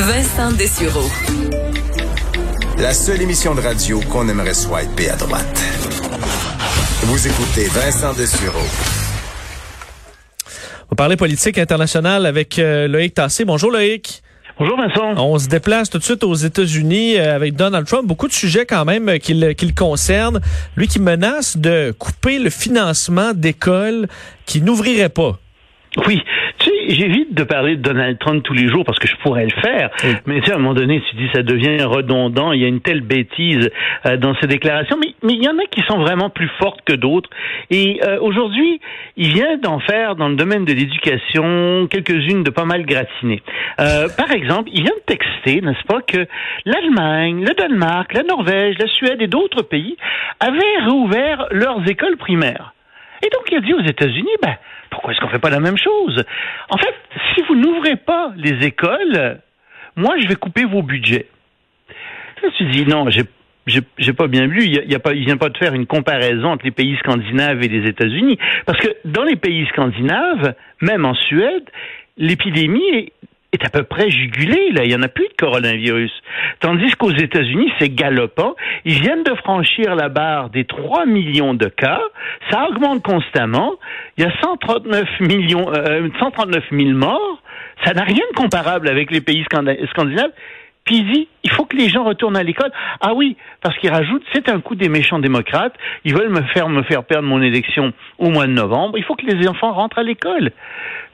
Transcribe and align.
Vincent 0.00 0.52
Dessureau. 0.52 1.10
La 2.78 2.92
seule 2.92 3.20
émission 3.20 3.56
de 3.56 3.60
radio 3.60 3.98
qu'on 4.08 4.28
aimerait 4.28 4.54
swiper 4.54 5.10
à 5.10 5.16
droite. 5.16 5.60
Vous 7.02 7.26
écoutez 7.26 7.64
Vincent 7.64 8.12
Dessureau. 8.12 8.64
On 10.84 10.90
va 10.90 10.96
parler 10.96 11.16
politique 11.16 11.58
internationale 11.58 12.26
avec 12.26 12.60
euh, 12.60 12.86
Loïc 12.86 13.14
Tassé. 13.14 13.44
Bonjour 13.44 13.72
Loïc. 13.72 14.22
Bonjour 14.60 14.76
Vincent. 14.76 15.14
On 15.16 15.36
se 15.36 15.48
déplace 15.48 15.90
tout 15.90 15.98
de 15.98 16.04
suite 16.04 16.22
aux 16.22 16.34
États-Unis 16.34 17.18
euh, 17.18 17.34
avec 17.34 17.56
Donald 17.56 17.84
Trump. 17.84 18.06
Beaucoup 18.06 18.28
de 18.28 18.32
sujets 18.32 18.66
quand 18.66 18.84
même 18.84 19.08
euh, 19.08 19.18
qui 19.18 19.34
le, 19.34 19.52
qui 19.54 19.66
le 19.66 19.74
concernent. 19.74 20.40
Lui 20.76 20.86
qui 20.86 21.00
menace 21.00 21.56
de 21.56 21.92
couper 21.98 22.38
le 22.38 22.50
financement 22.50 23.32
d'écoles 23.34 24.06
qui 24.46 24.62
n'ouvriraient 24.62 25.08
pas. 25.08 25.40
Oui, 26.06 26.22
j'évite 26.88 27.34
de 27.34 27.44
parler 27.44 27.76
de 27.76 27.82
Donald 27.82 28.18
Trump 28.18 28.42
tous 28.42 28.54
les 28.54 28.68
jours 28.68 28.84
parce 28.84 28.98
que 28.98 29.08
je 29.08 29.16
pourrais 29.16 29.44
le 29.44 29.60
faire, 29.62 29.90
mais 30.26 30.40
tu 30.40 30.46
sais, 30.46 30.52
à 30.52 30.56
un 30.56 30.58
moment 30.58 30.74
donné, 30.74 31.02
tu 31.10 31.16
dis 31.16 31.28
ça 31.34 31.42
devient 31.42 31.82
redondant, 31.82 32.52
il 32.52 32.60
y 32.60 32.64
a 32.64 32.68
une 32.68 32.80
telle 32.80 33.00
bêtise 33.00 33.70
euh, 34.06 34.16
dans 34.16 34.34
ces 34.40 34.46
déclarations, 34.46 34.96
mais 35.00 35.14
mais 35.22 35.34
il 35.34 35.42
y 35.42 35.48
en 35.48 35.58
a 35.58 35.66
qui 35.70 35.82
sont 35.88 35.98
vraiment 35.98 36.30
plus 36.30 36.50
fortes 36.58 36.80
que 36.84 36.94
d'autres. 36.94 37.28
Et 37.70 38.00
euh, 38.02 38.18
aujourd'hui, 38.20 38.80
il 39.16 39.32
vient 39.32 39.56
d'en 39.58 39.78
faire 39.80 40.16
dans 40.16 40.28
le 40.28 40.36
domaine 40.36 40.64
de 40.64 40.72
l'éducation 40.72 41.86
quelques-unes 41.90 42.44
de 42.44 42.50
pas 42.50 42.64
mal 42.64 42.86
gratinées. 42.86 43.42
Euh, 43.80 44.08
par 44.16 44.30
exemple, 44.32 44.70
il 44.72 44.82
vient 44.82 44.94
de 44.94 45.14
texter, 45.14 45.60
n'est-ce 45.60 45.84
pas, 45.86 46.00
que 46.02 46.26
l'Allemagne, 46.64 47.44
le 47.44 47.54
Danemark, 47.54 48.12
la 48.14 48.22
Norvège, 48.22 48.76
la 48.78 48.86
Suède 48.86 49.20
et 49.20 49.26
d'autres 49.26 49.62
pays 49.62 49.96
avaient 50.40 50.84
réouvert 50.84 51.46
leurs 51.50 51.88
écoles 51.88 52.16
primaires. 52.16 52.72
Et 53.22 53.30
donc, 53.30 53.42
il 53.50 53.56
a 53.56 53.60
dit 53.60 53.74
aux 53.74 53.82
États-Unis, 53.82 54.36
ben, 54.42 54.56
pourquoi 54.90 55.12
est-ce 55.12 55.20
qu'on 55.20 55.28
fait 55.28 55.38
pas 55.38 55.50
la 55.50 55.60
même 55.60 55.78
chose? 55.78 56.24
En 56.70 56.78
fait, 56.78 56.94
si 57.34 57.42
vous 57.42 57.56
n'ouvrez 57.56 57.96
pas 57.96 58.32
les 58.36 58.66
écoles, 58.66 59.40
moi, 59.96 60.16
je 60.20 60.28
vais 60.28 60.36
couper 60.36 60.64
vos 60.64 60.82
budgets. 60.82 61.26
Je 62.40 62.46
me 62.46 62.50
suis 62.52 62.66
dit, 62.70 62.86
non, 62.86 63.10
j'ai 63.10 63.24
j'ai 63.98 64.12
pas 64.14 64.28
bien 64.28 64.46
lu. 64.46 64.64
Il, 64.64 64.74
y 64.74 65.24
vient 65.24 65.36
pas 65.36 65.48
de 65.50 65.58
faire 65.58 65.74
une 65.74 65.86
comparaison 65.86 66.48
entre 66.48 66.64
les 66.64 66.70
pays 66.70 66.96
scandinaves 66.98 67.62
et 67.62 67.68
les 67.68 67.86
États-Unis, 67.88 68.38
parce 68.64 68.78
que 68.80 68.88
dans 69.04 69.24
les 69.24 69.36
pays 69.36 69.66
scandinaves, 69.66 70.54
même 70.80 71.04
en 71.04 71.14
Suède, 71.14 71.64
l'épidémie 72.16 73.12
est, 73.52 73.64
à 73.64 73.70
peu 73.70 73.82
près 73.84 74.10
jugulée. 74.10 74.70
Là, 74.72 74.84
il 74.84 74.90
y 74.90 74.94
en 74.94 75.02
a 75.02 75.08
plus 75.08 75.28
de 75.28 75.34
coronavirus. 75.38 76.12
Tandis 76.60 76.90
qu'aux 76.92 77.12
États-Unis, 77.12 77.72
c'est 77.78 77.88
galopant. 77.88 78.54
Ils 78.84 79.00
viennent 79.00 79.22
de 79.22 79.34
franchir 79.34 79.94
la 79.94 80.08
barre 80.08 80.50
des 80.50 80.64
3 80.64 81.06
millions 81.06 81.54
de 81.54 81.66
cas. 81.66 82.00
Ça 82.50 82.68
augmente 82.68 83.02
constamment. 83.02 83.74
Il 84.16 84.24
y 84.24 84.26
a 84.26 84.32
139 84.42 85.20
millions, 85.20 85.72
euh, 85.72 86.08
139 86.18 86.64
000 86.70 86.90
morts. 86.90 87.42
Ça 87.84 87.92
n'a 87.94 88.02
rien 88.02 88.24
de 88.32 88.36
comparable 88.36 88.88
avec 88.88 89.10
les 89.10 89.20
pays 89.20 89.44
scandinaves. 89.44 90.32
Puis 90.88 91.00
il 91.00 91.12
dit, 91.12 91.28
il 91.44 91.50
faut 91.50 91.66
que 91.66 91.76
les 91.76 91.90
gens 91.90 92.02
retournent 92.02 92.38
à 92.38 92.42
l'école. 92.42 92.72
Ah 93.02 93.12
oui, 93.14 93.36
parce 93.60 93.76
qu'il 93.76 93.90
rajoute, 93.90 94.22
c'est 94.32 94.48
un 94.48 94.58
coup 94.58 94.74
des 94.74 94.88
méchants 94.88 95.18
démocrates. 95.18 95.74
Ils 96.06 96.14
veulent 96.14 96.30
me 96.30 96.40
faire 96.54 96.70
me 96.70 96.82
faire 96.82 97.04
perdre 97.04 97.28
mon 97.28 97.42
élection 97.42 97.92
au 98.16 98.30
mois 98.30 98.46
de 98.46 98.52
novembre. 98.52 98.96
Il 98.96 99.04
faut 99.04 99.14
que 99.14 99.26
les 99.26 99.46
enfants 99.46 99.74
rentrent 99.74 99.98
à 99.98 100.02
l'école. 100.02 100.50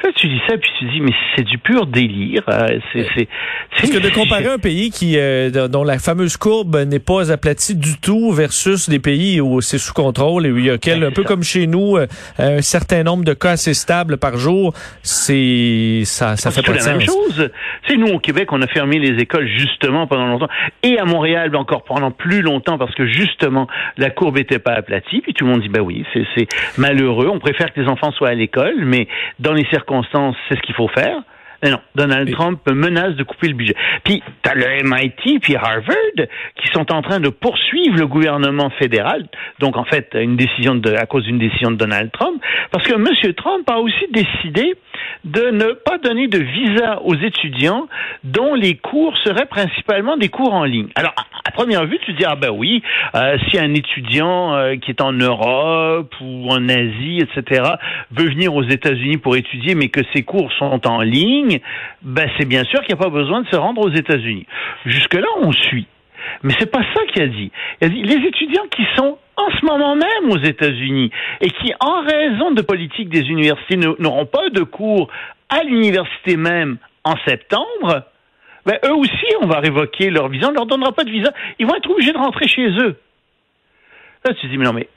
Là, 0.03 0.11
tu 0.15 0.29
dis 0.29 0.41
ça, 0.49 0.57
puis 0.59 0.71
tu 0.79 0.84
dis, 0.91 1.01
mais 1.01 1.13
c'est 1.34 1.45
du 1.45 1.57
pur 1.59 1.87
délire. 1.87 2.43
Euh, 2.49 2.79
c'est, 2.93 3.07
c'est, 3.17 3.29
Parce 3.77 3.91
que 3.91 3.99
de 3.99 4.11
comparer 4.11 4.49
un 4.49 4.59
pays 4.59 4.91
qui 4.91 5.17
euh, 5.17 5.69
dont 5.69 5.83
la 5.83 5.99
fameuse 5.99 6.37
courbe 6.37 6.77
n'est 6.77 6.99
pas 6.99 7.33
aplatie 7.33 7.75
du 7.75 7.99
tout 7.99 8.31
versus 8.33 8.89
des 8.89 8.99
pays 8.99 9.41
où 9.41 9.61
c'est 9.61 9.79
sous 9.79 9.95
contrôle 9.95 10.47
et 10.47 10.53
où 10.53 10.59
il 10.59 10.67
y 10.67 10.71
a 10.71 10.79
quel, 10.79 11.05
un 11.05 11.11
peu 11.11 11.23
comme 11.23 11.43
chez 11.43 11.67
nous, 11.67 11.97
euh, 11.97 12.07
un 12.39 12.61
certain 12.61 13.03
nombre 13.03 13.25
de 13.25 13.33
cas 13.33 13.53
assez 13.53 13.73
stables 13.73 14.19
par 14.19 14.37
jour, 14.37 14.75
c'est 15.03 16.03
ça, 16.05 16.37
ça 16.37 16.51
fait 16.51 16.63
pas 16.63 16.73
de 16.73 16.77
la 16.77 16.83
sens. 16.83 16.93
même 16.93 17.01
chose. 17.01 17.51
C'est 17.89 17.97
nous 17.97 18.09
au 18.09 18.19
Québec, 18.19 18.53
on 18.53 18.61
a 18.63 18.67
fermé 18.67 18.99
les 18.99 19.23
écoles 19.23 19.47
justement 19.65 20.07
pendant 20.07 20.27
longtemps, 20.27 20.49
et 20.83 20.99
à 20.99 21.05
Montréal 21.05 21.55
encore 21.57 21.85
pendant 21.85 22.11
plus 22.11 22.43
longtemps 22.43 22.79
parce 22.79 22.95
que 22.95 23.07
justement 23.07 23.67
la 23.97 24.11
courbe 24.11 24.39
était 24.39 24.59
pas 24.59 24.73
aplatie. 24.73 25.21
Puis 25.21 25.35
tout 25.35 25.45
le 25.45 25.53
monde 25.53 25.61
dit, 25.63 25.69
bah 25.69 25.81
oui, 25.81 26.05
c'est 26.13 26.49
malheureux. 26.79 27.29
On 27.33 27.39
préfère 27.39 27.73
que 27.73 27.81
les 27.81 27.89
enfants 27.89 28.13
soient 28.13 28.29
à 28.29 28.35
l'école, 28.35 28.85
mais 28.85 29.09
dans 29.39 29.53
les 29.53 29.65
circonstances, 29.67 30.37
c'est 30.49 30.57
ce 30.57 30.63
qu'il 30.63 30.75
faut 30.75 30.89
faire. 30.89 31.23
Mais 31.65 31.71
non, 31.71 31.81
Donald 31.95 32.31
Trump 32.31 32.61
menace 32.71 33.17
de 33.17 33.23
couper 33.23 33.49
le 33.49 33.55
budget. 33.55 33.75
Puis, 34.05 34.23
tu 34.43 34.51
as 34.51 34.55
le 34.55 34.83
MIT 34.85 35.39
puis 35.41 35.57
Harvard 35.57 35.95
qui 36.61 36.69
sont 36.69 36.93
en 36.93 37.01
train 37.01 37.21
de 37.21 37.31
poursuivre 37.31 37.97
le 37.97 38.07
gouvernement 38.07 38.69
fédéral, 38.79 39.27
donc 39.61 39.79
en 39.79 39.85
fait, 39.85 40.11
une 40.13 40.37
décision 40.37 40.75
de, 40.75 40.93
à 40.93 41.07
cause 41.07 41.25
d'une 41.25 41.39
décision 41.39 41.71
de 41.71 41.77
Donald 41.77 42.13
Trump, 42.13 42.39
parce 42.71 42.87
que 42.87 42.93
M. 42.93 43.33
Trump 43.33 43.71
a 43.71 43.79
aussi 43.79 44.07
décidé 44.11 44.75
de 45.25 45.51
ne 45.53 45.73
pas 45.73 45.97
donner 45.97 46.29
de 46.29 46.39
visa 46.39 47.01
aux 47.03 47.15
étudiants 47.15 47.89
dont 48.25 48.55
les 48.55 48.77
cours 48.77 49.17
seraient 49.25 49.47
principalement 49.47 50.19
des 50.19 50.29
cours 50.29 50.53
en 50.53 50.65
ligne. 50.65 50.89
Alors, 50.97 51.15
première 51.54 51.87
vue, 51.87 51.98
tu 52.04 52.12
dis, 52.12 52.25
ah 52.26 52.37
ben 52.37 52.50
oui, 52.50 52.82
euh, 53.15 53.38
si 53.48 53.59
un 53.59 53.72
étudiant 53.72 54.54
euh, 54.54 54.76
qui 54.76 54.91
est 54.91 55.00
en 55.00 55.12
Europe 55.12 56.15
ou 56.20 56.48
en 56.50 56.69
Asie, 56.69 57.20
etc., 57.22 57.62
veut 58.10 58.28
venir 58.28 58.54
aux 58.54 58.65
États-Unis 58.65 59.16
pour 59.16 59.37
étudier, 59.37 59.75
mais 59.75 59.88
que 59.88 60.00
ses 60.12 60.22
cours 60.22 60.53
sont 60.59 60.87
en 60.87 61.00
ligne, 61.00 61.60
ben 62.03 62.28
c'est 62.37 62.47
bien 62.47 62.65
sûr 62.65 62.81
qu'il 62.81 62.94
n'y 62.94 63.00
a 63.00 63.04
pas 63.04 63.10
besoin 63.10 63.42
de 63.42 63.48
se 63.48 63.56
rendre 63.56 63.81
aux 63.81 63.92
États-Unis. 63.92 64.47
Jusque-là, 64.84 65.28
on 65.41 65.53
suit. 65.53 65.87
Mais 66.42 66.54
c'est 66.59 66.70
pas 66.70 66.82
ça 66.94 67.00
qu'il 67.12 67.22
a 67.22 67.28
dit. 67.28 67.50
Il 67.81 67.86
a 67.86 67.88
dit 67.88 68.03
les 68.03 68.26
étudiants 68.26 68.66
qui 68.71 68.82
sont 68.97 69.19
en 69.36 69.50
ce 69.59 69.65
moment 69.65 69.94
même 69.94 70.31
aux 70.31 70.38
États-Unis 70.38 71.10
et 71.41 71.50
qui, 71.50 71.72
en 71.81 72.03
raison 72.03 72.50
de 72.53 72.62
politique 72.62 73.09
des 73.09 73.28
universités, 73.28 73.76
n'auront 73.76 74.26
pas 74.26 74.48
de 74.50 74.62
cours 74.62 75.09
à 75.48 75.62
l'université 75.65 76.36
même 76.36 76.78
en 77.04 77.15
septembre, 77.26 78.04
ben, 78.67 78.79
eux 78.85 78.95
aussi, 78.95 79.27
on 79.43 79.47
va 79.47 79.61
révoquer 79.61 80.11
leur 80.11 80.29
visa, 80.29 80.49
on 80.49 80.51
ne 80.51 80.57
leur 80.57 80.67
donnera 80.67 80.93
pas 80.93 81.05
de 81.05 81.11
visa. 81.11 81.33
Ils 81.59 81.67
vont 81.67 81.75
être 81.75 81.91
obligés 81.91 82.13
de 82.13 82.19
rentrer 82.19 82.49
chez 82.49 82.69
eux. 82.69 82.97
Là, 84.25 84.35
tu 84.41 84.49
dis, 84.49 84.57
mais 84.57 84.65
non, 84.65 84.73
mais 84.73 84.89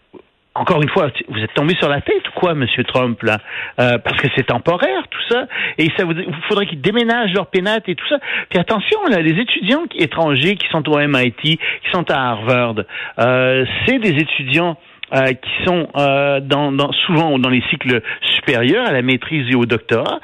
encore 0.58 0.82
une 0.82 0.90
fois, 0.90 1.12
vous 1.28 1.40
êtes 1.40 1.54
tombé 1.54 1.76
sur 1.76 1.90
la 1.90 2.02
tête 2.02 2.24
quoi, 2.36 2.56
Monsieur 2.56 2.84
Trump, 2.84 3.22
là? 3.22 3.38
Euh, 3.80 3.98
Parce 4.00 4.20
que 4.20 4.28
c'est 4.36 4.48
temporaire, 4.48 5.08
tout 5.10 5.22
ça. 5.30 5.48
Et 5.78 5.90
ça 5.98 6.06
vous, 6.06 6.14
faudrait 6.48 6.66
qu'ils 6.66 6.82
déménagent 6.82 7.34
leur 7.34 7.48
pénate 7.48 7.88
et 7.88 7.96
tout 7.96 8.08
ça. 8.08 8.20
Puis 8.50 8.60
attention, 8.60 9.06
là, 9.10 9.22
les 9.22 9.40
étudiants 9.40 9.84
étrangers 9.96 10.56
qui 10.56 10.68
sont 10.70 10.88
au 10.90 10.98
MIT, 10.98 11.34
qui 11.42 11.92
sont 11.92 12.10
à 12.10 12.32
Harvard, 12.32 12.76
euh, 13.20 13.66
c'est 13.86 14.00
des 14.00 14.20
étudiants 14.20 14.78
euh, 15.14 15.34
qui 15.34 15.66
sont 15.66 15.88
euh, 15.96 16.40
dans, 16.40 16.72
dans, 16.72 16.92
souvent 17.06 17.40
dans 17.40 17.50
les 17.50 17.64
cycles 17.70 18.02
supérieurs, 18.36 18.88
à 18.88 18.92
la 18.92 19.02
maîtrise 19.02 19.46
et 19.50 19.56
au 19.56 19.66
doctorat, 19.66 20.20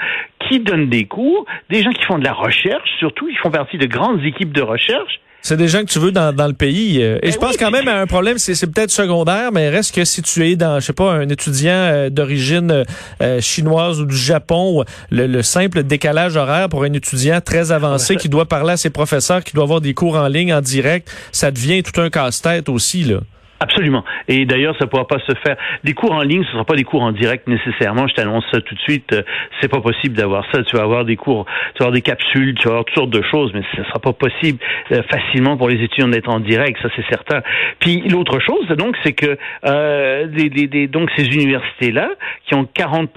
qui 0.48 0.60
donnent 0.60 0.90
des 0.90 1.06
cours, 1.06 1.46
des 1.70 1.82
gens 1.84 1.92
qui 1.92 2.04
font 2.04 2.20
de 2.20 2.24
la 2.24 2.34
recherche, 2.34 2.90
surtout, 3.00 3.30
ils 3.30 3.38
font 3.38 3.52
partie 3.52 3.78
de 3.78 3.86
grandes 3.86 4.24
équipes 4.24 4.54
de 4.54 4.62
recherche. 4.62 5.20
C'est 5.46 5.58
des 5.58 5.68
gens 5.68 5.82
que 5.82 5.92
tu 5.92 6.00
veux 6.00 6.14
dans, 6.14 6.34
dans 6.34 6.48
le 6.48 6.54
pays. 6.54 7.02
Et 7.02 7.20
Ben 7.22 7.32
je 7.34 7.38
pense 7.38 7.52
oui, 7.52 7.58
quand 7.60 7.70
même 7.70 7.90
à 7.90 8.00
un 8.00 8.08
problème, 8.08 8.38
c'est 8.38 8.56
c'est 8.56 8.68
peut-être 8.68 8.92
secondaire, 8.92 9.52
mais 9.52 9.68
reste 9.70 9.94
que 9.94 10.06
si 10.06 10.22
tu 10.22 10.46
es 10.48 10.56
dans, 10.56 10.80
je 10.80 10.86
sais 10.86 10.94
pas, 10.94 11.12
un 11.12 11.28
étudiant 11.28 11.74
euh, 11.74 12.10
d'origine 12.10 12.86
euh, 13.22 13.42
chinoise 13.42 14.00
ou 14.00 14.06
du 14.06 14.16
Japon, 14.16 14.86
le, 15.12 15.28
le 15.28 15.42
simple 15.42 15.84
décalage 15.84 16.38
horaire 16.38 16.70
pour 16.70 16.84
un 16.84 16.94
étudiant 16.94 17.42
très 17.42 17.74
avancé 17.74 18.16
qui 18.16 18.30
doit 18.30 18.46
parler 18.46 18.72
à 18.72 18.78
ses 18.78 18.90
professeurs, 18.90 19.44
qui 19.44 19.54
doit 19.54 19.66
avoir 19.66 19.82
des 19.82 19.94
cours 19.94 20.16
en 20.16 20.30
ligne, 20.30 20.54
en 20.54 20.62
direct, 20.62 21.14
ça 21.34 21.52
devient 21.52 21.84
tout 21.84 22.00
un 22.00 22.10
casse-tête 22.10 22.70
aussi, 22.70 23.04
là. 23.04 23.18
Absolument. 23.64 24.04
Et 24.28 24.46
d'ailleurs, 24.46 24.76
ça 24.78 24.84
ne 24.86 24.90
pourra 24.90 25.08
pas 25.08 25.20
se 25.20 25.34
faire. 25.46 25.56
Les 25.86 25.94
cours 25.94 26.12
en 26.12 26.22
ligne, 26.22 26.44
ce 26.44 26.48
ne 26.50 26.52
sera 26.54 26.66
pas 26.66 26.76
des 26.76 26.84
cours 26.84 27.02
en 27.02 27.14
direct 27.14 27.48
nécessairement. 27.48 28.10
Je 28.10 28.14
t'annonce 28.16 28.44
ça 28.52 28.60
tout 28.60 28.76
de 28.76 28.80
suite. 28.82 29.14
Euh, 29.14 29.22
C'est 29.62 29.70
pas 29.72 29.80
possible 29.80 30.16
d'avoir 30.18 30.44
ça. 30.52 30.62
Tu 30.64 30.76
vas 30.76 30.84
avoir 30.84 31.06
des 31.06 31.16
cours, 31.16 31.46
tu 31.46 31.80
vas 31.80 31.86
avoir 31.86 31.94
des 31.94 32.02
capsules, 32.02 32.56
tu 32.56 32.64
vas 32.66 32.72
avoir 32.72 32.86
toutes 32.86 32.96
sortes 32.96 33.10
de 33.10 33.22
choses, 33.32 33.52
mais 33.54 33.62
ce 33.74 33.80
ne 33.80 33.86
sera 33.86 34.00
pas 34.00 34.12
possible 34.12 34.60
euh, 34.92 35.02
facilement 35.10 35.56
pour 35.56 35.70
les 35.70 35.82
étudiants 35.82 36.10
d'être 36.10 36.30
en 36.30 36.42
direct. 36.42 36.78
Ça, 36.82 36.90
c'est 36.98 37.06
certain. 37.08 37.42
Puis 37.80 38.02
l'autre 38.10 38.40
chose, 38.40 38.68
donc, 38.78 38.98
c'est 39.04 39.14
que 39.14 39.38
euh, 39.66 40.28
des, 40.28 40.50
des, 40.50 40.68
des- 40.68 40.88
donc 40.88 41.10
ces 41.16 41.26
universités-là, 41.28 42.10
qui 42.46 42.56
ont 42.56 42.66
40 42.66 43.10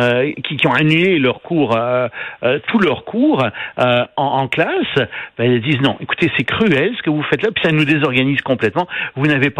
euh, 0.00 0.32
qui, 0.44 0.56
qui 0.56 0.66
ont 0.66 0.72
annulé 0.72 1.18
leurs 1.18 1.42
cours, 1.42 1.76
euh, 1.76 2.08
euh, 2.42 2.58
tous 2.68 2.78
leurs 2.78 3.04
cours 3.04 3.44
en, 3.76 4.04
en 4.16 4.48
classe, 4.48 4.94
ben, 4.96 5.52
elles 5.52 5.60
disent 5.60 5.80
non. 5.82 5.96
Écoutez, 6.00 6.30
c'est 6.38 6.44
cruel 6.44 6.92
ce 6.96 7.02
que 7.02 7.10
vous 7.10 7.22
faites 7.24 7.42
là, 7.42 7.50
puis 7.54 7.62
ça 7.62 7.70
nous 7.72 7.84
désorganise 7.84 8.40
complètement. 8.40 8.86
Vous 9.16 9.26
n'avez 9.26 9.50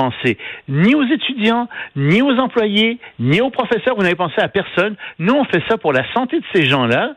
ni 0.68 0.94
aux 0.94 1.04
étudiants, 1.04 1.68
ni 1.96 2.22
aux 2.22 2.38
employés, 2.38 2.98
ni 3.18 3.40
aux 3.40 3.50
professeurs. 3.50 3.94
Vous 3.96 4.02
n'avez 4.02 4.14
pensé 4.14 4.34
à 4.38 4.48
personne. 4.48 4.96
Nous, 5.18 5.34
on 5.34 5.44
fait 5.44 5.62
ça 5.68 5.78
pour 5.78 5.92
la 5.92 6.10
santé 6.12 6.38
de 6.38 6.44
ces 6.54 6.66
gens-là. 6.66 7.14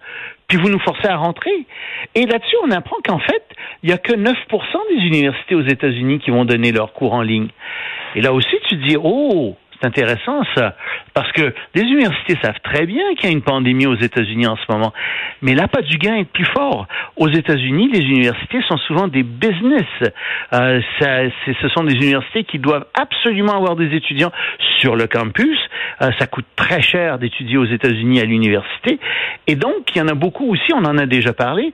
puis 0.48 0.58
vous 0.58 0.70
nous 0.70 0.80
forcez 0.80 1.08
à 1.08 1.18
rentrer. 1.18 1.66
Et 2.16 2.26
là-dessus, 2.26 2.56
on 2.64 2.72
apprend 2.72 2.98
qu'en 3.04 3.20
fait, 3.20 3.44
il 3.84 3.88
n'y 3.88 3.94
a 3.94 3.98
que 3.98 4.14
9% 4.14 4.34
des 4.90 5.06
universités 5.06 5.56
aux 5.56 5.66
États-Unis 5.66 6.20
qui 6.20 6.32
vont 6.32 6.46
donner 6.46 6.72
leurs 6.72 6.94
cours 6.94 7.14
en 7.14 7.22
ligne. 7.22 7.50
Et 8.16 8.22
là 8.22 8.34
aussi, 8.34 8.56
tu 8.70 8.76
dis, 8.78 8.96
oh, 9.02 9.56
c'est 9.80 9.88
intéressant 9.88 10.44
ça, 10.56 10.76
parce 11.14 11.32
que 11.32 11.54
les 11.76 11.82
universités 11.82 12.38
savent 12.42 12.60
très 12.64 12.86
bien 12.86 13.04
qu'il 13.16 13.26
y 13.26 13.28
a 13.28 13.32
une 13.32 13.42
pandémie 13.42 13.86
aux 13.86 13.96
États-Unis 13.96 14.48
en 14.48 14.56
ce 14.56 14.72
moment, 14.72 14.94
mais 15.42 15.56
l'appât 15.56 15.82
du 15.82 15.98
gain 15.98 16.16
est 16.16 16.32
plus 16.32 16.46
fort. 16.46 16.88
Aux 17.16 17.30
États-Unis, 17.30 17.90
les 17.92 18.02
universités 18.02 18.62
sont 18.68 18.78
souvent 18.78 19.08
des 19.08 19.24
business. 19.24 19.86
Euh, 20.54 20.82
ce 21.00 21.70
sont 21.70 21.84
des 21.84 21.94
universités 21.94 22.44
qui 22.44 22.60
doivent 22.60 22.88
absolument 22.94 23.54
avoir 23.54 23.76
des 23.76 23.96
étudiants 23.96 24.32
sur 24.78 24.96
le 24.96 25.08
campus. 25.08 25.60
Euh, 26.02 26.12
ça 26.20 26.28
coûte 26.28 26.46
très 26.56 26.82
cher 26.82 27.20
d'étudier 27.20 27.58
aux 27.58 27.66
États-Unis 27.66 28.20
à 28.20 28.26
l'université, 28.26 29.00
et 29.48 29.56
donc 29.56 29.96
il 29.96 30.00
y 30.00 30.02
en 30.02 30.08
a 30.08 30.16
beaucoup 30.16 30.52
aussi, 30.52 30.74
on 30.74 30.86
en 30.86 30.98
a 30.98 31.06
déjà 31.06 31.34
parlé, 31.34 31.72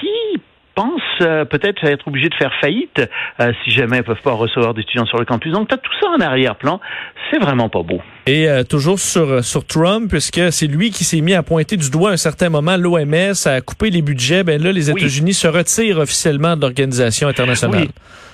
qui 0.00 0.40
pensent 0.74 1.00
euh, 1.20 1.44
peut-être 1.44 1.84
être 1.84 2.06
obligés 2.08 2.28
de 2.28 2.34
faire 2.34 2.52
faillite 2.60 3.02
euh, 3.40 3.52
si 3.64 3.70
jamais 3.70 3.98
ils 3.98 4.02
peuvent 4.02 4.22
pas 4.22 4.32
recevoir 4.32 4.74
d'étudiants 4.74 5.06
sur 5.06 5.18
le 5.18 5.24
campus. 5.24 5.52
Donc, 5.52 5.68
tu 5.68 5.74
as 5.74 5.78
tout 5.78 5.92
ça 6.00 6.08
en 6.08 6.20
arrière-plan. 6.20 6.80
C'est 7.30 7.38
vraiment 7.38 7.68
pas 7.68 7.82
beau. 7.82 8.00
Et 8.26 8.48
euh, 8.48 8.62
toujours 8.62 8.98
sur, 8.98 9.42
sur 9.44 9.66
Trump, 9.66 10.10
puisque 10.10 10.52
c'est 10.52 10.66
lui 10.66 10.90
qui 10.90 11.04
s'est 11.04 11.20
mis 11.20 11.34
à 11.34 11.42
pointer 11.42 11.76
du 11.76 11.90
doigt 11.90 12.10
à 12.10 12.12
un 12.12 12.16
certain 12.16 12.48
moment 12.48 12.76
l'OMS, 12.76 13.34
à 13.46 13.60
couper 13.60 13.90
les 13.90 14.02
budgets, 14.02 14.44
ben 14.44 14.62
là, 14.62 14.72
les 14.72 14.90
États-Unis 14.90 15.34
se 15.34 15.48
retirent 15.48 15.98
officiellement 15.98 16.56
de 16.56 16.62
l'Organisation 16.62 17.28
internationale. 17.28 17.88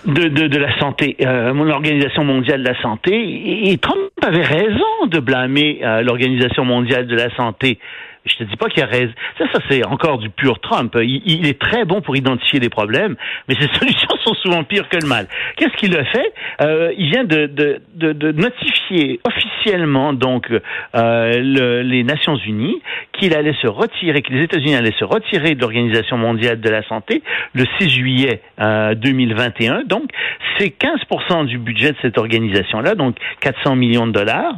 Oui, 0.06 0.12
de, 0.14 0.28
de, 0.28 0.46
de, 0.46 0.58
la 0.58 0.78
santé, 0.78 1.16
euh, 1.22 1.52
l'Organisation 1.52 2.24
mondiale 2.24 2.62
de 2.62 2.68
la 2.68 2.80
santé. 2.82 3.12
Et, 3.12 3.72
et, 3.72 3.78
Trump 3.78 3.98
avait 4.22 4.42
raison 4.42 5.06
de 5.06 5.20
blâmer 5.20 5.80
l'Organisation 6.02 6.64
mondiale 6.64 7.06
de 7.06 7.16
la 7.16 7.34
santé. 7.36 7.78
Je 8.24 8.36
te 8.36 8.44
dis 8.44 8.56
pas 8.56 8.68
qu'il 8.68 8.82
a 8.82 8.86
raison. 8.86 9.12
Ça, 9.38 9.44
ça 9.52 9.60
c'est 9.68 9.84
encore 9.86 10.18
du 10.18 10.30
pur 10.30 10.60
Trump. 10.60 10.96
Il, 11.00 11.22
il, 11.24 11.46
est 11.46 11.58
très 11.58 11.84
bon 11.84 12.00
pour 12.00 12.16
identifier 12.16 12.60
des 12.60 12.68
problèmes, 12.68 13.16
mais 13.48 13.54
ses 13.54 13.68
solutions 13.78 14.08
sont 14.24 14.34
souvent 14.34 14.64
pires 14.64 14.88
que 14.88 14.96
le 14.96 15.06
mal. 15.06 15.26
Qu'est-ce 15.56 15.76
qu'il 15.76 15.96
a 15.96 16.04
fait? 16.04 16.32
Euh, 16.62 16.92
Il 16.96 17.10
vient 17.10 17.24
de, 17.24 17.46
de, 17.46 17.80
de, 17.94 18.12
de, 18.12 18.32
notifier 18.32 18.77
officiellement 19.24 20.12
donc 20.12 20.50
euh, 20.50 21.32
le, 21.36 21.82
les 21.82 22.04
Nations 22.04 22.36
Unies 22.36 22.80
qu'il 23.12 23.34
allait 23.34 23.54
se 23.60 23.66
retirer, 23.66 24.22
que 24.22 24.32
les 24.32 24.44
États-Unis 24.44 24.74
allaient 24.74 24.94
se 24.98 25.04
retirer 25.04 25.54
de 25.54 25.60
l'Organisation 25.60 26.16
mondiale 26.16 26.60
de 26.60 26.68
la 26.68 26.82
santé 26.84 27.22
le 27.54 27.64
6 27.78 27.88
juillet 27.88 28.42
euh, 28.60 28.94
2021. 28.94 29.84
Donc, 29.84 30.10
c'est 30.58 30.74
15% 30.78 31.46
du 31.46 31.58
budget 31.58 31.92
de 31.92 31.96
cette 32.02 32.18
organisation-là, 32.18 32.94
donc 32.94 33.16
400 33.40 33.76
millions 33.76 34.06
de 34.06 34.12
dollars. 34.12 34.54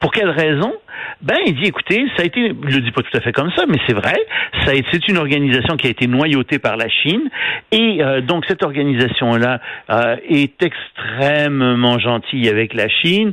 Pour 0.00 0.12
quelle 0.12 0.30
raison? 0.30 0.72
Ben, 1.22 1.38
il 1.46 1.54
dit, 1.54 1.68
écoutez, 1.68 2.04
ça 2.16 2.22
a 2.22 2.26
été, 2.26 2.40
il 2.40 2.74
le 2.74 2.80
dit 2.80 2.90
pas 2.90 3.02
tout 3.02 3.16
à 3.16 3.20
fait 3.20 3.32
comme 3.32 3.50
ça, 3.56 3.64
mais 3.66 3.78
c'est 3.86 3.94
vrai, 3.94 4.14
ça 4.64 4.72
c'est 4.92 5.08
une 5.08 5.16
organisation 5.16 5.76
qui 5.76 5.86
a 5.86 5.90
été 5.90 6.06
noyautée 6.06 6.58
par 6.58 6.76
la 6.76 6.88
Chine, 6.88 7.30
et 7.72 8.02
euh, 8.02 8.20
donc 8.20 8.44
cette 8.46 8.62
organisation-là 8.62 9.60
euh, 9.90 10.16
est 10.28 10.62
extrêmement 10.62 11.98
gentille 11.98 12.48
avec 12.48 12.74
la 12.74 12.88
Chine, 12.88 13.32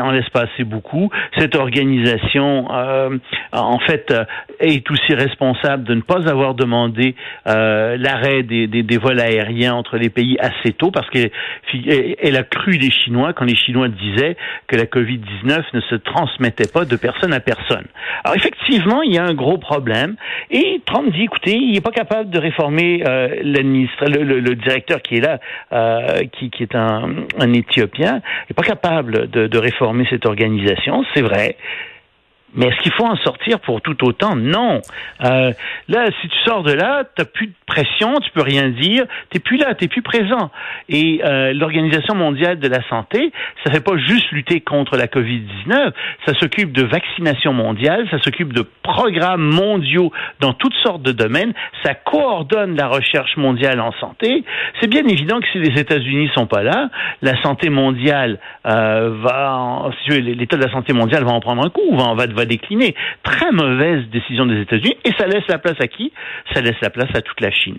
en 0.00 0.10
laisse 0.10 0.28
passer 0.30 0.64
beaucoup. 0.64 1.10
Cette 1.38 1.56
organisation, 1.56 2.66
euh, 2.72 3.18
en 3.52 3.78
fait, 3.78 4.10
euh, 4.10 4.24
est 4.60 4.88
aussi 4.90 5.14
responsable 5.14 5.84
de 5.84 5.94
ne 5.94 6.00
pas 6.00 6.28
avoir 6.28 6.54
demandé 6.54 7.14
euh, 7.46 7.96
l'arrêt 7.98 8.42
des, 8.42 8.66
des, 8.66 8.98
vols 8.98 9.20
aériens 9.20 9.74
entre 9.74 9.96
les 9.98 10.08
pays 10.08 10.36
assez 10.40 10.72
tôt, 10.72 10.90
parce 10.90 11.08
qu'elle 11.10 12.36
a 12.36 12.42
cru 12.42 12.72
les 12.72 12.90
Chinois 12.90 13.32
quand 13.32 13.44
les 13.44 13.56
Chinois 13.56 13.88
disaient 13.88 14.36
que 14.66 14.76
la 14.76 14.84
COVID-19 14.84 15.62
ne 15.74 15.80
se 15.80 15.94
transmettait 15.96 16.70
pas 16.72 16.84
de 16.84 16.96
personne 16.96 17.32
à 17.32 17.40
personne. 17.40 17.86
Alors 18.24 18.36
effectivement, 18.36 19.02
il 19.02 19.14
y 19.14 19.18
a 19.18 19.24
un 19.24 19.34
gros 19.34 19.58
problème. 19.58 20.16
Et 20.50 20.80
Trump 20.86 21.12
dit, 21.12 21.24
écoutez, 21.24 21.56
il 21.56 21.72
n'est 21.72 21.80
pas 21.80 21.90
capable 21.90 22.30
de 22.30 22.38
réformer 22.38 23.02
le, 23.04 24.54
directeur 24.54 25.02
qui 25.02 25.16
est 25.16 25.20
là, 25.20 25.38
qui, 26.32 26.50
est 26.60 26.74
un, 26.74 27.52
Éthiopien, 27.52 28.20
il 28.24 28.50
n'est 28.50 28.54
pas 28.54 28.62
capable 28.62 29.28
de 29.30 29.58
réformer 29.58 29.73
cette 30.10 30.26
organisation, 30.26 31.04
c'est 31.14 31.22
vrai. 31.22 31.56
Mais 32.54 32.66
est-ce 32.66 32.80
qu'il 32.82 32.92
faut 32.92 33.06
en 33.06 33.16
sortir 33.16 33.60
pour 33.60 33.80
tout 33.80 33.96
autant? 34.04 34.36
Non. 34.36 34.80
Euh, 35.24 35.52
là, 35.88 36.06
si 36.20 36.28
tu 36.28 36.36
sors 36.44 36.62
de 36.62 36.72
là, 36.72 37.04
tu 37.04 37.20
n'as 37.20 37.24
plus 37.24 37.48
de 37.48 37.54
pression, 37.66 38.14
tu 38.20 38.30
peux 38.30 38.42
rien 38.42 38.68
dire, 38.68 39.04
tu 39.30 39.40
plus 39.40 39.56
là, 39.56 39.74
tu 39.74 39.88
plus 39.88 40.02
présent. 40.02 40.50
Et 40.88 41.20
euh, 41.24 41.52
l'Organisation 41.52 42.14
mondiale 42.14 42.58
de 42.58 42.68
la 42.68 42.86
santé, 42.88 43.32
ça 43.64 43.72
fait 43.72 43.80
pas 43.80 43.96
juste 43.96 44.30
lutter 44.30 44.60
contre 44.60 44.96
la 44.96 45.06
COVID-19, 45.06 45.92
ça 46.26 46.34
s'occupe 46.34 46.72
de 46.72 46.84
vaccination 46.84 47.52
mondiale, 47.52 48.06
ça 48.10 48.20
s'occupe 48.20 48.52
de 48.52 48.64
programmes 48.82 49.50
mondiaux 49.54 50.12
dans 50.40 50.52
toutes 50.52 50.74
sortes 50.82 51.02
de 51.02 51.12
domaines, 51.12 51.52
ça 51.82 51.94
coordonne 51.94 52.76
la 52.76 52.88
recherche 52.88 53.36
mondiale 53.36 53.80
en 53.80 53.92
santé. 53.92 54.44
C'est 54.80 54.88
bien 54.88 55.04
évident 55.06 55.40
que 55.40 55.46
si 55.52 55.58
les 55.58 55.80
États-Unis 55.80 56.30
sont 56.34 56.46
pas 56.46 56.62
là, 56.62 56.90
la 57.22 57.40
santé 57.42 57.70
mondiale 57.70 58.38
euh, 58.66 59.16
va, 59.22 59.56
en, 59.56 59.92
si 60.04 60.20
l'état 60.20 60.56
de 60.56 60.64
la 60.64 60.70
santé 60.70 60.92
mondiale 60.92 61.24
va 61.24 61.32
en 61.32 61.40
prendre 61.40 61.64
un 61.64 61.70
coup, 61.70 61.96
va, 61.96 62.14
va, 62.14 62.26
va 62.26 62.43
décliner. 62.44 62.94
Très 63.22 63.52
mauvaise 63.52 64.04
décision 64.12 64.46
des 64.46 64.60
États-Unis. 64.60 64.96
Et 65.04 65.12
ça 65.18 65.26
laisse 65.26 65.46
la 65.48 65.58
place 65.58 65.76
à 65.80 65.86
qui? 65.86 66.12
Ça 66.52 66.60
laisse 66.60 66.80
la 66.80 66.90
place 66.90 67.10
à 67.14 67.22
toute 67.22 67.40
la 67.40 67.50
Chine. 67.50 67.78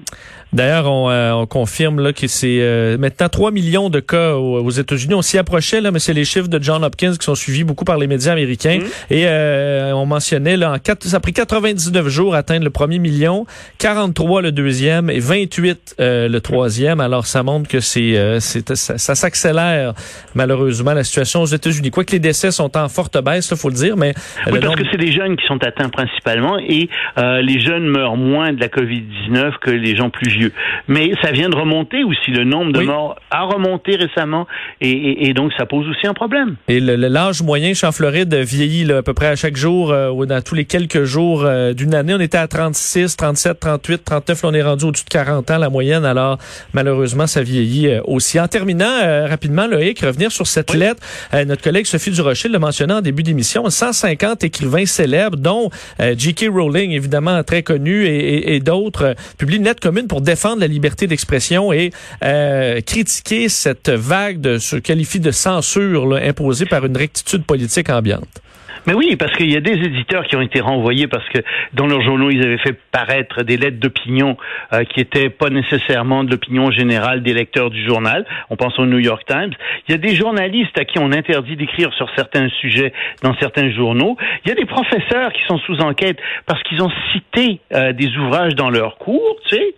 D'ailleurs, 0.53 0.89
on, 0.89 1.09
euh, 1.09 1.33
on, 1.33 1.45
confirme 1.45 1.99
là, 1.99 2.13
que 2.13 2.27
c'est 2.27 2.59
euh, 2.61 2.97
maintenant 2.97 3.27
3 3.27 3.51
millions 3.51 3.89
de 3.89 3.99
cas 3.99 4.35
aux, 4.35 4.59
aux 4.63 4.69
États-Unis. 4.69 5.13
On 5.13 5.21
s'y 5.21 5.37
approchait, 5.37 5.81
là, 5.81 5.91
mais 5.91 5.99
c'est 5.99 6.13
les 6.13 6.23
chiffres 6.23 6.47
de 6.47 6.61
John 6.61 6.83
Hopkins 6.83 7.13
qui 7.17 7.25
sont 7.25 7.35
suivis 7.35 7.63
beaucoup 7.63 7.83
par 7.83 7.97
les 7.97 8.07
médias 8.07 8.31
américains. 8.31 8.79
Mmh. 8.79 9.13
Et 9.13 9.23
euh, 9.27 9.93
on 9.93 10.05
mentionnait, 10.05 10.57
là, 10.57 10.71
en 10.71 10.79
4, 10.79 11.05
ça 11.05 11.17
a 11.17 11.19
pris 11.19 11.33
99 11.33 12.07
jours 12.07 12.35
à 12.35 12.39
atteindre 12.39 12.63
le 12.63 12.69
premier 12.69 12.99
million, 12.99 13.45
43 13.79 14.41
le 14.41 14.51
deuxième 14.51 15.09
et 15.09 15.19
28 15.19 15.95
euh, 15.99 16.27
le 16.27 16.41
troisième. 16.41 16.99
Alors, 16.99 17.27
ça 17.27 17.43
montre 17.43 17.67
que 17.67 17.79
c'est, 17.79 18.15
euh, 18.15 18.39
ça, 18.39 18.97
ça 18.97 19.15
s'accélère 19.15 19.93
malheureusement 20.33 20.93
la 20.93 21.03
situation 21.03 21.41
aux 21.41 21.47
États-Unis. 21.47 21.91
Quoique 21.91 22.11
les 22.11 22.19
décès 22.19 22.51
sont 22.51 22.77
en 22.77 22.89
forte 22.89 23.21
baisse, 23.21 23.49
il 23.51 23.57
faut 23.57 23.69
le 23.69 23.75
dire, 23.75 23.97
mais... 23.97 24.13
Oui, 24.51 24.54
parce 24.59 24.75
que 24.75 24.83
c'est 24.91 24.97
les 24.97 25.11
jeunes 25.11 25.35
qui 25.37 25.45
sont 25.45 25.63
atteints 25.63 25.89
principalement 25.89 26.57
et 26.59 26.89
les 27.17 27.59
jeunes 27.59 27.87
meurent 27.87 28.17
moins 28.17 28.53
de 28.53 28.59
la 28.59 28.67
COVID-19 28.67 29.59
que 29.61 29.71
les 29.71 29.95
gens 29.95 30.09
plus 30.09 30.29
vieux. 30.29 30.51
Mais 30.87 31.11
ça 31.21 31.31
vient 31.31 31.49
de 31.49 31.55
remonter 31.55 32.03
aussi. 32.03 32.31
Le 32.31 32.43
nombre 32.43 32.71
de 32.71 32.79
oui. 32.79 32.85
morts 32.85 33.15
a 33.31 33.43
remonté 33.43 33.95
récemment 33.95 34.47
et, 34.81 34.89
et, 34.89 35.29
et, 35.29 35.33
donc 35.33 35.51
ça 35.57 35.65
pose 35.65 35.87
aussi 35.87 36.07
un 36.07 36.13
problème. 36.13 36.55
Et 36.67 36.79
l'âge 36.79 37.41
moyen 37.41 37.73
chez 37.73 37.85
en 37.85 37.91
Floride 37.91 38.33
vieillit 38.33 38.85
là, 38.85 38.97
à 38.97 39.03
peu 39.03 39.13
près 39.13 39.27
à 39.27 39.35
chaque 39.35 39.55
jour 39.55 39.91
euh, 39.91 40.09
ou 40.09 40.25
dans 40.25 40.41
tous 40.41 40.55
les 40.55 40.65
quelques 40.65 41.03
jours 41.03 41.43
euh, 41.45 41.73
d'une 41.73 41.93
année. 41.93 42.13
On 42.13 42.19
était 42.19 42.37
à 42.37 42.47
36, 42.47 43.15
37, 43.15 43.59
38, 43.59 44.03
39. 44.03 44.41
Là, 44.41 44.49
on 44.49 44.53
est 44.53 44.63
rendu 44.63 44.85
au-dessus 44.85 45.05
de 45.05 45.09
40 45.09 45.51
ans 45.51 45.57
la 45.57 45.69
moyenne. 45.69 46.05
Alors 46.05 46.37
malheureusement, 46.73 47.27
ça 47.27 47.41
vieillit 47.43 47.87
euh, 47.87 48.01
aussi. 48.05 48.39
En 48.39 48.47
terminant 48.47 48.85
rapidement, 49.27 49.67
Loïc, 49.67 49.99
revenir 50.01 50.31
sur 50.31 50.47
cette 50.47 50.71
oui. 50.71 50.79
lettre. 50.79 51.01
notre 51.45 51.61
collègue 51.61 51.85
Sophie 51.85 52.11
Durocher 52.11 52.49
l'a 52.49 52.59
mentionné 52.59 52.93
en 52.93 53.01
début 53.01 53.23
d'émission. 53.23 53.69
150 53.69 54.34
écrivains 54.43 54.85
célèbres, 54.85 55.37
dont 55.37 55.69
J.K. 55.99 56.47
Rowling, 56.51 56.91
évidemment 56.91 57.43
très 57.43 57.63
connu, 57.63 58.05
et, 58.05 58.55
et 58.55 58.59
d'autres, 58.59 59.15
publient 59.37 59.57
une 59.57 59.63
lettre 59.63 59.81
commune 59.81 60.07
pour 60.07 60.21
défendre 60.21 60.59
la 60.59 60.67
liberté 60.67 61.07
d'expression 61.07 61.71
et 61.73 61.91
euh, 62.23 62.81
critiquer 62.81 63.49
cette 63.49 63.89
vague 63.89 64.39
de 64.41 64.57
ce 64.57 64.75
qualifie 64.75 65.19
de 65.19 65.31
censure 65.31 66.07
là, 66.07 66.27
imposée 66.27 66.65
par 66.65 66.85
une 66.85 66.97
rectitude 66.97 67.43
politique 67.45 67.89
ambiante. 67.89 68.41
Mais 68.87 68.93
oui, 68.93 69.15
parce 69.15 69.33
qu'il 69.33 69.51
y 69.51 69.57
a 69.57 69.61
des 69.61 69.73
éditeurs 69.73 70.25
qui 70.25 70.35
ont 70.35 70.41
été 70.41 70.61
renvoyés 70.61 71.07
parce 71.07 71.27
que 71.29 71.39
dans 71.73 71.87
leurs 71.87 72.01
journaux, 72.01 72.29
ils 72.29 72.43
avaient 72.43 72.59
fait 72.59 72.77
paraître 72.91 73.43
des 73.43 73.57
lettres 73.57 73.79
d'opinion 73.79 74.37
euh, 74.73 74.83
qui 74.83 74.99
étaient 74.99 75.29
pas 75.29 75.49
nécessairement 75.49 76.23
de 76.23 76.31
l'opinion 76.31 76.69
générale 76.69 77.23
des 77.23 77.33
lecteurs 77.33 77.71
du 77.71 77.83
journal. 77.83 78.25
On 78.49 78.55
pense 78.55 78.77
au 78.77 78.85
New 78.85 78.99
York 78.99 79.23
Times. 79.25 79.51
Il 79.87 79.91
y 79.91 79.95
a 79.95 79.97
des 79.97 80.13
journalistes 80.13 80.79
à 80.79 80.85
qui 80.85 80.99
on 80.99 81.11
interdit 81.11 81.55
d'écrire 81.55 81.93
sur 81.93 82.09
certains 82.15 82.47
sujets 82.61 82.93
dans 83.23 83.35
certains 83.37 83.71
journaux. 83.71 84.17
Il 84.45 84.49
y 84.49 84.51
a 84.51 84.55
des 84.55 84.65
professeurs 84.65 85.33
qui 85.33 85.41
sont 85.47 85.57
sous 85.59 85.79
enquête 85.79 86.19
parce 86.45 86.61
qu'ils 86.63 86.81
ont 86.81 86.91
cité 87.11 87.59
euh, 87.73 87.91
des 87.91 88.15
ouvrages 88.17 88.55
dans 88.55 88.69
leurs 88.69 88.97
cours, 88.97 89.37
tu 89.49 89.55
sais, 89.55 89.75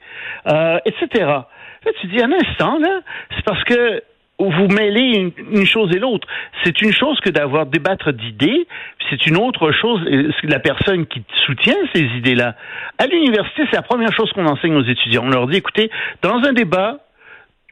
euh, 0.48 0.80
etc. 0.86 1.08
Là, 1.24 1.92
tu 2.02 2.08
dis 2.08 2.22
un 2.22 2.32
instant, 2.32 2.78
là, 2.80 3.00
c'est 3.36 3.46
parce 3.46 3.64
que 3.64 4.02
vous 4.40 4.68
mêlez 4.68 5.32
une, 5.52 5.66
chose 5.66 5.96
et 5.96 6.00
l'autre. 6.00 6.28
C'est 6.64 6.82
une 6.82 6.94
chose 6.94 7.20
que 7.22 7.30
d'avoir 7.30 7.66
débattre 7.66 8.14
d'idées, 8.14 8.68
c'est 9.10 9.26
une 9.26 9.38
autre 9.38 9.72
chose 9.72 10.02
la 10.44 10.60
personne 10.60 11.08
qui 11.08 11.24
soutient 11.46 11.78
ces 11.94 12.04
idées-là. 12.04 12.56
À 12.98 13.08
l'université, 13.08 13.64
c'est 13.70 13.78
la 13.78 13.82
première 13.82 14.14
chose 14.14 14.32
qu'on 14.34 14.46
enseigne 14.46 14.76
aux 14.76 14.84
étudiants. 14.84 15.24
On 15.26 15.30
leur 15.30 15.48
dit, 15.48 15.58
écoutez, 15.58 15.90
dans 16.22 16.38
un 16.44 16.54
débat, 16.54 17.00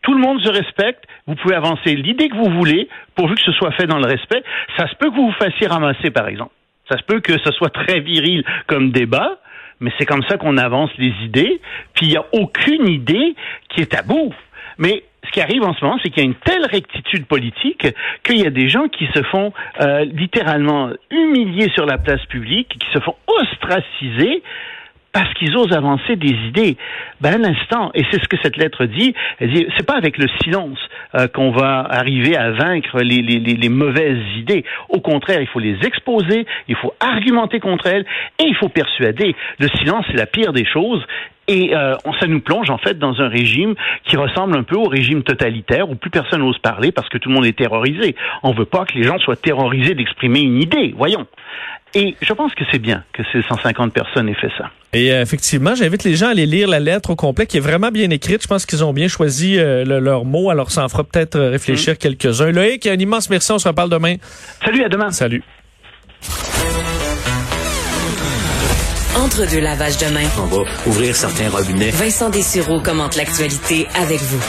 tout 0.01 0.13
le 0.13 0.19
monde 0.19 0.41
se 0.41 0.49
respecte. 0.49 1.03
Vous 1.27 1.35
pouvez 1.35 1.55
avancer 1.55 1.95
l'idée 1.95 2.29
que 2.29 2.35
vous 2.35 2.51
voulez, 2.51 2.87
pourvu 3.15 3.35
que 3.35 3.41
ce 3.41 3.51
soit 3.51 3.71
fait 3.71 3.85
dans 3.85 3.99
le 3.99 4.07
respect. 4.07 4.43
Ça 4.77 4.87
se 4.87 4.95
peut 4.95 5.09
que 5.09 5.15
vous 5.15 5.27
vous 5.27 5.33
fassiez 5.33 5.67
ramasser, 5.67 6.11
par 6.11 6.27
exemple. 6.27 6.53
Ça 6.89 6.97
se 6.97 7.03
peut 7.03 7.19
que 7.19 7.37
ce 7.39 7.51
soit 7.51 7.71
très 7.71 7.99
viril 7.99 8.43
comme 8.67 8.91
débat, 8.91 9.39
mais 9.79 9.91
c'est 9.97 10.05
comme 10.05 10.23
ça 10.23 10.37
qu'on 10.37 10.57
avance 10.57 10.91
les 10.97 11.13
idées. 11.23 11.59
Puis 11.93 12.07
il 12.07 12.09
n'y 12.09 12.17
a 12.17 12.25
aucune 12.33 12.87
idée 12.87 13.35
qui 13.69 13.81
est 13.81 13.91
tabou. 13.91 14.33
Mais 14.77 15.03
ce 15.25 15.31
qui 15.31 15.41
arrive 15.41 15.63
en 15.63 15.73
ce 15.73 15.83
moment, 15.83 15.97
c'est 16.01 16.09
qu'il 16.09 16.23
y 16.23 16.25
a 16.25 16.29
une 16.29 16.35
telle 16.35 16.65
rectitude 16.65 17.25
politique 17.25 17.87
qu'il 18.23 18.37
y 18.37 18.45
a 18.45 18.49
des 18.49 18.69
gens 18.69 18.87
qui 18.87 19.07
se 19.13 19.23
font 19.23 19.53
euh, 19.81 20.05
littéralement 20.05 20.89
humilier 21.11 21.69
sur 21.73 21.85
la 21.85 21.97
place 21.97 22.23
publique, 22.25 22.69
qui 22.79 22.87
se 22.93 22.99
font 22.99 23.15
ostraciser 23.27 24.43
parce 25.15 25.33
qu'ils 25.35 25.55
osent 25.55 25.71
avancer 25.71 26.17
des 26.17 26.35
idées. 26.49 26.75
Ben, 27.21 27.41
un 27.41 27.49
instant, 27.49 27.89
et 27.93 28.03
c'est 28.11 28.21
ce 28.21 28.27
que 28.27 28.35
cette 28.43 28.57
lettre 28.57 28.83
dit, 28.83 29.15
c'est 29.39 29.85
pas 29.85 29.95
avec 29.95 30.17
le 30.17 30.27
silence 30.43 30.77
euh, 31.15 31.29
qu'on 31.29 31.51
va 31.51 31.87
arriver 31.89 32.35
à 32.35 32.51
vaincre 32.51 32.99
les, 32.99 33.21
les 33.21 33.69
mauvaises 33.69 34.21
idées. 34.37 34.65
Au 34.89 34.99
contraire, 34.99 35.39
il 35.39 35.47
faut 35.47 35.59
les 35.59 35.77
exposer, 35.85 36.45
il 36.67 36.75
faut 36.75 36.93
argumenter 36.99 37.61
contre 37.61 37.87
elles, 37.87 38.05
et 38.39 38.43
il 38.43 38.55
faut 38.55 38.67
persuader. 38.67 39.37
Le 39.57 39.69
silence, 39.79 40.03
c'est 40.07 40.17
la 40.17 40.25
pire 40.25 40.51
des 40.51 40.65
choses, 40.65 41.01
et 41.47 41.75
euh, 41.75 41.95
ça 42.19 42.27
nous 42.27 42.39
plonge 42.39 42.69
en 42.69 42.77
fait 42.77 42.97
dans 42.97 43.21
un 43.21 43.27
régime 43.27 43.75
qui 44.05 44.17
ressemble 44.17 44.57
un 44.57 44.63
peu 44.63 44.75
au 44.75 44.85
régime 44.85 45.23
totalitaire 45.23 45.89
où 45.89 45.95
plus 45.95 46.09
personne 46.09 46.41
n'ose 46.41 46.57
parler 46.59 46.91
parce 46.91 47.09
que 47.09 47.17
tout 47.17 47.29
le 47.29 47.35
monde 47.35 47.45
est 47.45 47.57
terrorisé. 47.57 48.15
On 48.43 48.53
veut 48.53 48.65
pas 48.65 48.85
que 48.85 48.93
les 48.93 49.03
gens 49.03 49.17
soient 49.19 49.35
terrorisés 49.35 49.93
d'exprimer 49.93 50.41
une 50.41 50.61
idée, 50.61 50.93
voyons. 50.97 51.27
Et 51.93 52.15
je 52.21 52.33
pense 52.33 52.53
que 52.55 52.63
c'est 52.71 52.79
bien 52.79 53.03
que 53.13 53.23
ces 53.31 53.41
150 53.41 53.93
personnes 53.93 54.27
aient 54.27 54.33
fait 54.33 54.51
ça. 54.57 54.69
Et 54.91 55.13
euh, 55.13 55.21
effectivement, 55.21 55.75
j'invite 55.75 56.03
les 56.03 56.15
gens 56.15 56.27
à 56.27 56.31
aller 56.31 56.45
lire 56.45 56.67
la 56.67 56.81
lettre 56.81 57.11
au 57.11 57.15
complet, 57.15 57.45
qui 57.45 57.57
est 57.57 57.61
vraiment 57.61 57.89
bien 57.89 58.09
écrite. 58.09 58.41
Je 58.41 58.47
pense 58.47 58.65
qu'ils 58.65 58.83
ont 58.83 58.91
bien 58.91 59.07
choisi 59.07 59.57
euh, 59.57 59.85
leurs 59.85 60.25
mots, 60.25 60.49
alors 60.49 60.71
ça 60.71 60.83
en 60.83 60.89
fera 60.89 61.03
peut-être 61.05 61.39
réfléchir 61.39 61.93
mmh. 61.93 61.97
quelques-uns. 61.97 62.51
Loïc, 62.51 62.85
un 62.87 62.95
immense 62.95 63.29
merci, 63.29 63.51
on 63.53 63.59
se 63.59 63.67
reparle 63.67 63.89
demain. 63.89 64.15
Salut, 64.63 64.83
à 64.83 64.89
demain. 64.89 65.11
Salut. 65.11 65.43
Entre 69.15 69.49
deux 69.49 69.59
lavages 69.59 69.97
de 69.97 70.07
main. 70.07 70.27
On 70.37 70.45
va 70.45 70.63
ouvrir 70.87 71.15
certains 71.15 71.49
robinets. 71.49 71.91
Vincent 71.91 72.29
Dessureau 72.29 72.81
commente 72.81 73.15
l'actualité 73.15 73.87
avec 73.95 74.21
vous. 74.21 74.41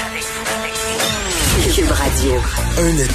Cube 1.74 1.90
Radio. 1.90 2.32
Un 2.78 2.96
été 2.96 3.12